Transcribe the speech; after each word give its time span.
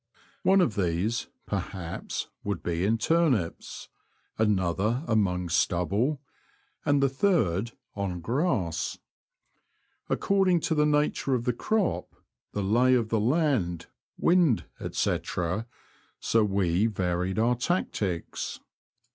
One 0.41 0.61
of 0.61 0.73
these, 0.73 1.27
perhaps, 1.45 2.27
would 2.43 2.63
be 2.63 2.85
in 2.85 2.97
turnips, 2.97 3.87
another 4.35 5.03
among 5.05 5.49
stubble, 5.49 6.23
and 6.83 7.03
the 7.03 7.07
third 7.07 7.73
on 7.93 8.19
grass. 8.19 8.97
Ac 10.09 10.17
cording 10.17 10.59
to 10.61 10.73
the 10.73 10.87
nature 10.87 11.35
of 11.35 11.43
the 11.45 11.53
crop, 11.53 12.15
the 12.51 12.63
lay 12.63 12.95
of 12.95 13.09
the 13.09 13.19
land, 13.21 13.85
wind, 14.17 14.65
^c, 14.79 15.65
so 16.19 16.43
we 16.43 16.87
varied 16.87 17.37
our 17.37 17.53
tactics. 17.55 18.59